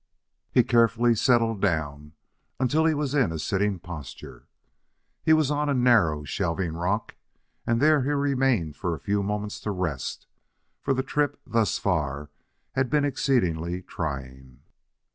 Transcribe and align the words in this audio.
He 0.51 0.63
carefully 0.63 1.13
settled 1.13 1.61
down 1.61 2.13
until 2.59 2.85
he 2.85 2.95
was 2.95 3.13
in 3.13 3.31
a 3.31 3.37
sitting 3.37 3.77
posture. 3.77 4.47
He 5.21 5.31
was 5.31 5.51
on 5.51 5.69
a 5.69 5.75
narrow, 5.75 6.23
shelving 6.23 6.73
rock, 6.73 7.13
and 7.67 7.79
there 7.79 8.01
he 8.01 8.09
remained 8.09 8.75
for 8.75 8.95
a 8.95 8.99
few 8.99 9.21
moments 9.21 9.59
to 9.59 9.69
rest, 9.69 10.25
for 10.81 10.95
the 10.95 11.03
trip 11.03 11.39
thus 11.45 11.77
far 11.77 12.31
had 12.71 12.89
been 12.89 13.05
exceedingly 13.05 13.83
trying. 13.83 14.61